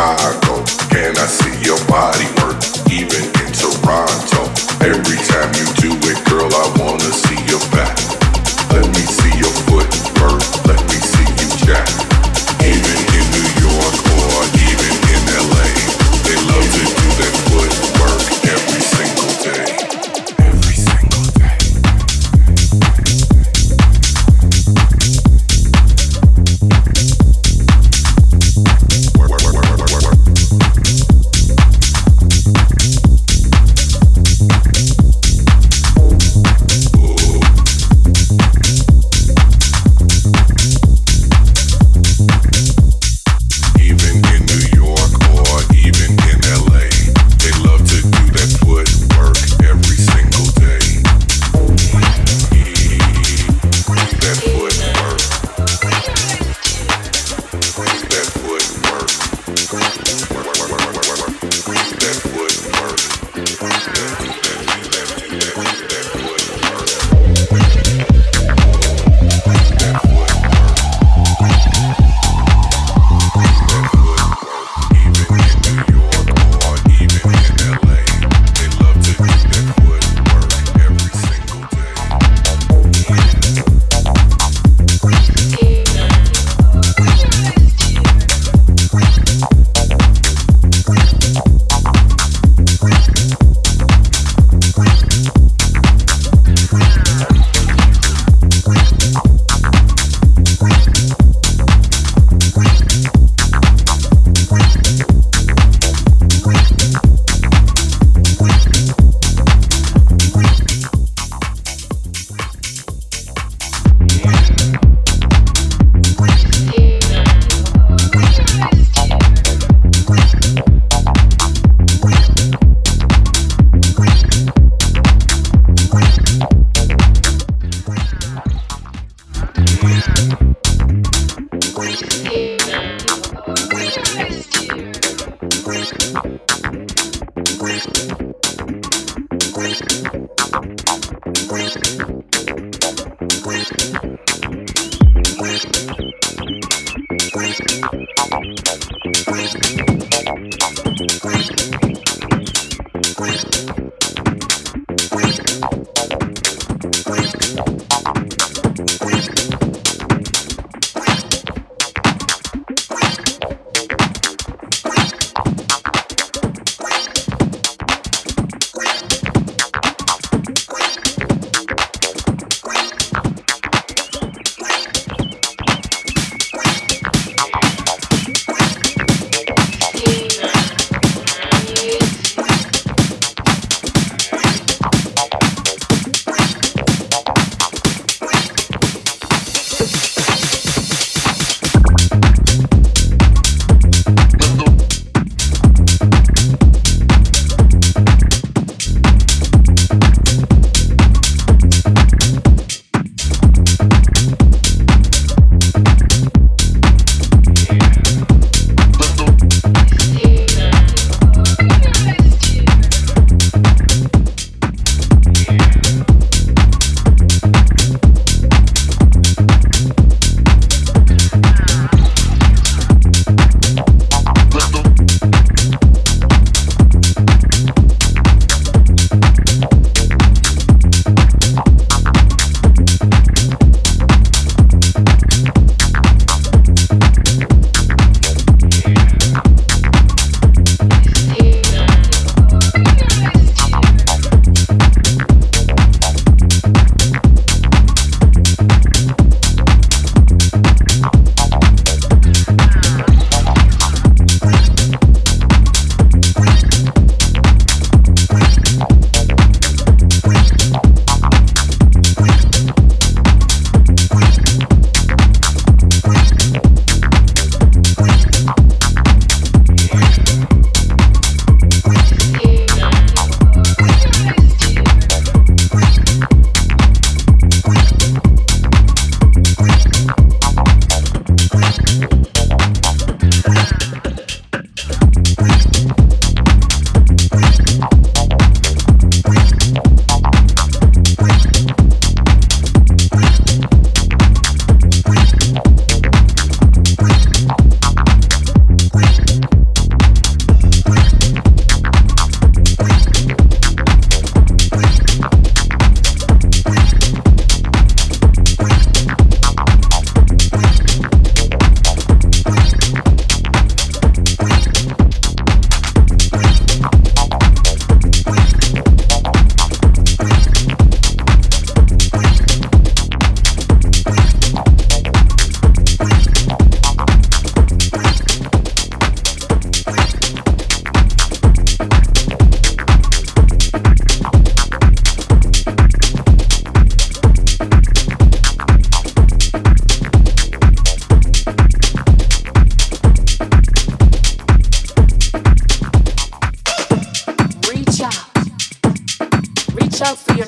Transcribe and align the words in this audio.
work, 0.00 0.49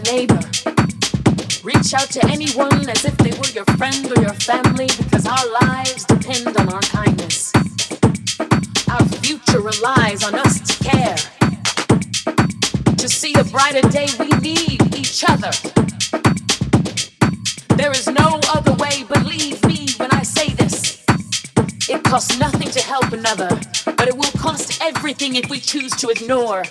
neighbor. 0.04 0.40
Reach 1.62 1.94
out 1.94 2.10
to 2.10 2.20
anyone 2.26 2.88
as 2.88 3.04
if 3.04 3.16
they 3.18 3.30
were 3.30 3.52
your 3.54 3.64
friend 3.76 4.10
or 4.10 4.20
your 4.20 4.34
family 4.34 4.88
because 4.98 5.26
our 5.26 5.46
lives 5.60 6.04
depend 6.04 6.56
on 6.56 6.72
our 6.72 6.80
kindness. 6.80 7.52
Our 8.90 9.04
future 9.22 9.60
relies 9.60 10.24
on 10.24 10.34
us 10.34 10.60
to 10.60 10.84
care. 10.84 11.16
To 12.96 13.08
see 13.08 13.34
a 13.34 13.44
brighter 13.44 13.86
day, 13.88 14.08
we 14.18 14.28
need 14.40 14.94
each 14.96 15.24
other. 15.28 15.50
There 17.76 17.92
is 17.92 18.06
no 18.08 18.40
other 18.54 18.74
way, 18.74 19.04
believe 19.04 19.64
me 19.66 19.86
when 19.98 20.10
I 20.12 20.22
say 20.22 20.48
this. 20.54 21.04
It 21.88 22.02
costs 22.04 22.38
nothing 22.38 22.70
to 22.70 22.80
help 22.80 23.12
another, 23.12 23.48
but 23.96 24.08
it 24.08 24.16
will 24.16 24.32
cost 24.38 24.82
everything 24.82 25.36
if 25.36 25.48
we 25.48 25.60
choose 25.60 25.92
to 25.96 26.08
ignore 26.08 26.64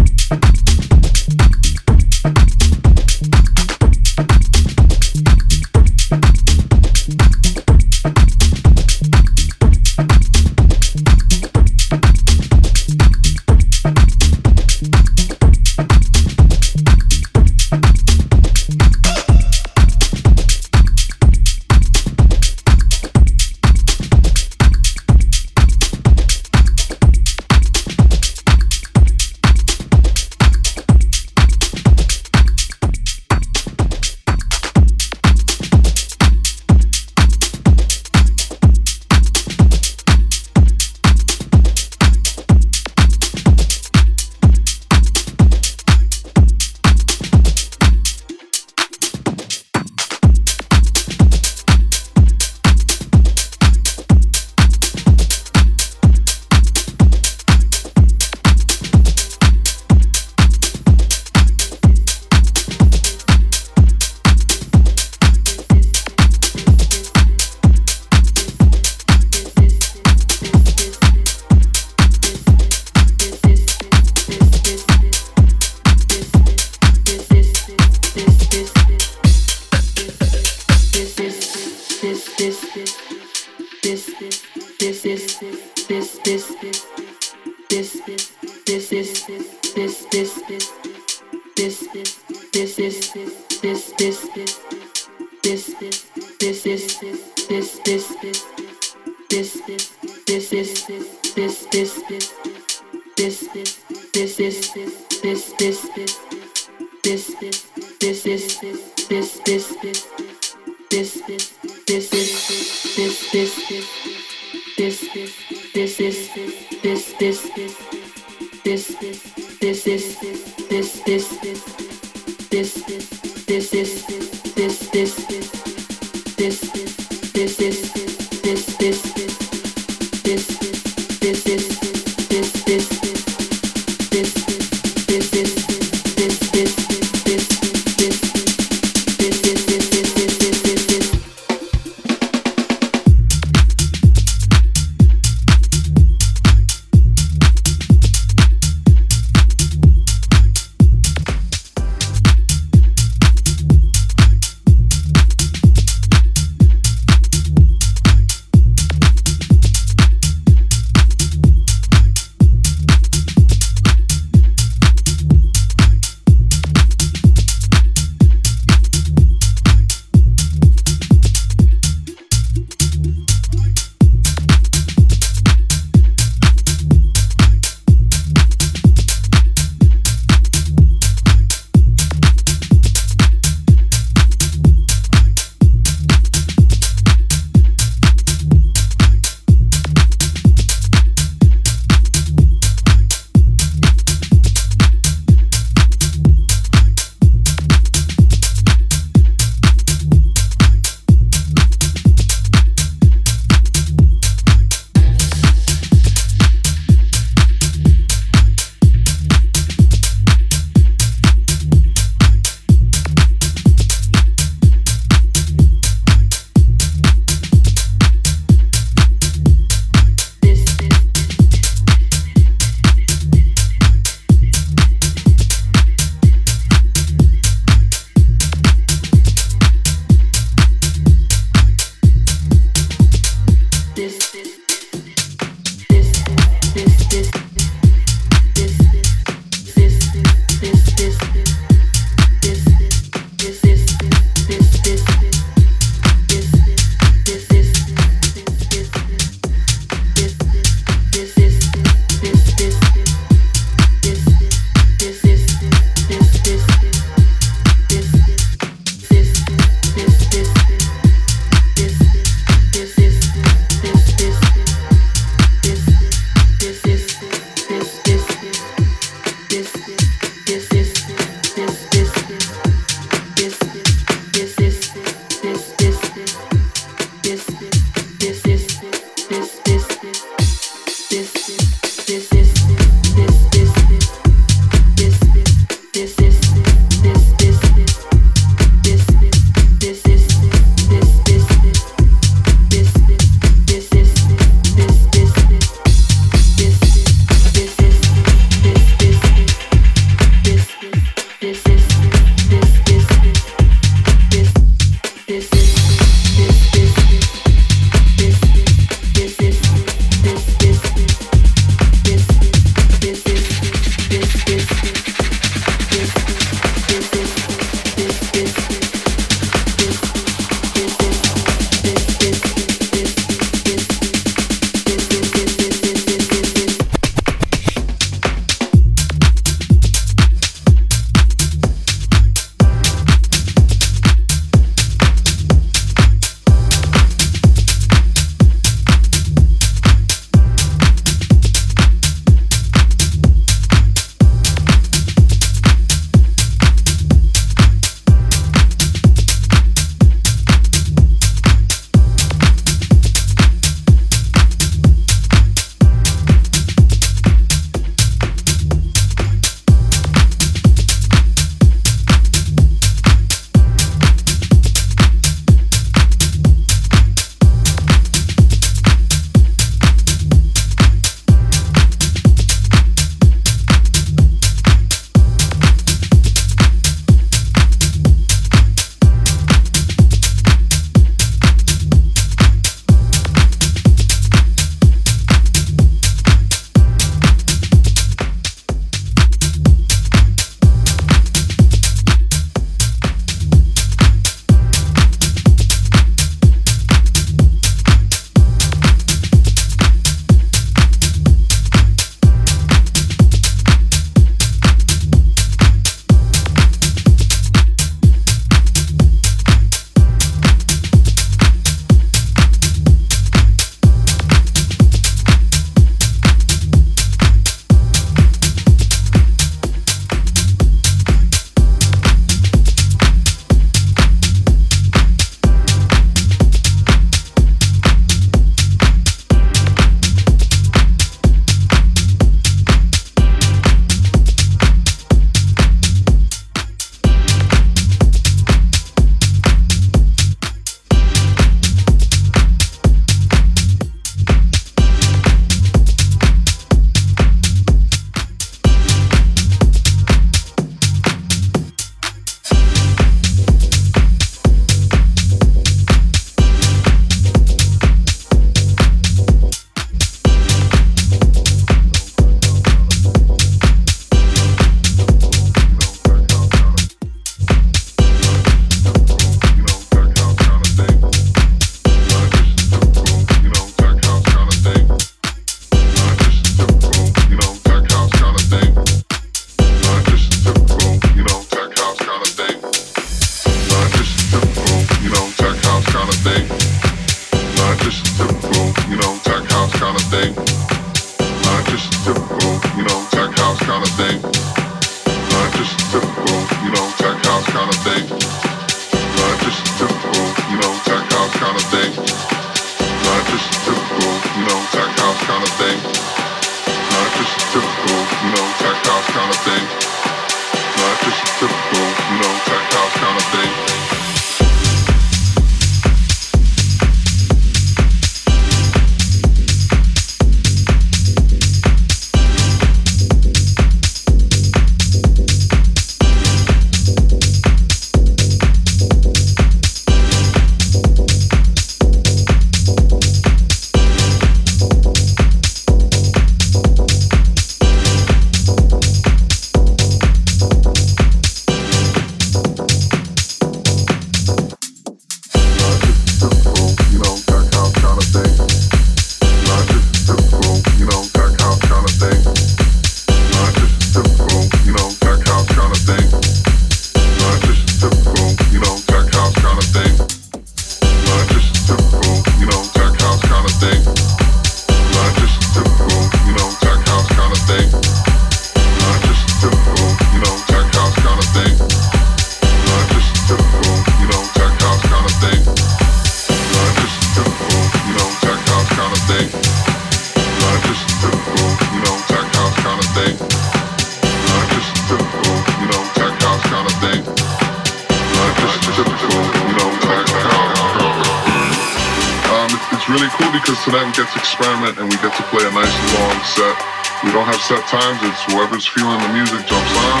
times. 597.92 598.08
It's 598.08 598.24
whoever's 598.32 598.66
feeling 598.66 599.00
the 599.00 599.12
music 599.12 599.44
jumps 599.44 599.74
on. 599.76 600.00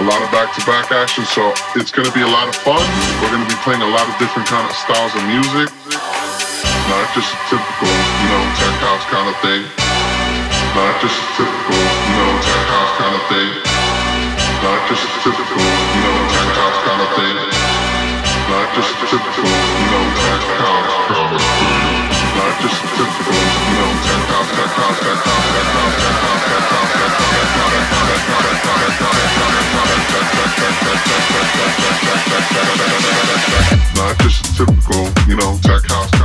A 0.00 0.04
lot 0.08 0.20
of 0.24 0.28
back-to-back 0.32 0.90
action, 0.92 1.24
so 1.24 1.52
it's 1.76 1.92
going 1.92 2.08
to 2.08 2.14
be 2.16 2.24
a 2.24 2.32
lot 2.32 2.48
of 2.48 2.56
fun. 2.56 2.80
We're 3.20 3.32
going 3.32 3.44
to 3.44 3.52
be 3.52 3.60
playing 3.60 3.84
a 3.84 3.92
lot 3.92 4.08
of 4.08 4.14
different 4.16 4.48
kind 4.48 4.64
of 4.64 4.72
styles 4.76 5.12
of 5.12 5.22
music. 5.28 5.68
Not 6.88 7.06
just 7.12 7.28
a 7.32 7.38
typical, 7.52 7.92
you 7.92 8.28
know, 8.32 8.42
tech 8.56 8.76
house 8.80 9.04
kind 9.12 9.28
of 9.28 9.36
thing. 9.44 9.62
Not 10.76 10.92
just 11.04 11.16
a 11.16 11.26
typical, 11.36 11.76
you 11.76 12.16
know, 12.16 12.32
tech 12.40 12.64
house 12.72 12.92
kind 13.00 13.14
of 13.16 13.24
thing. 13.28 13.50
Not 14.64 14.80
just 14.88 15.04
a 15.04 15.10
typical, 15.24 15.60
you 15.60 16.02
know, 16.04 16.16
tech 16.32 16.50
house 16.56 16.78
kind 16.88 17.00
of 17.04 17.10
thing. 17.16 17.36
Not 18.48 18.66
just 18.76 18.92
a 18.92 19.04
typical, 19.12 19.52
you 19.52 19.88
know, 19.92 20.04
tech 20.20 20.42
house 20.56 20.96
kind 21.12 21.32
of 21.36 21.40
thing. 21.40 21.80
Not 22.32 22.52
just 22.64 22.76
a 22.80 22.88
typical, 22.96 23.61
Not 33.94 34.18
just 34.18 34.56
typical, 34.56 35.04
you 35.28 35.36
know, 35.36 35.58
tech 35.62 35.82
house 35.88 36.21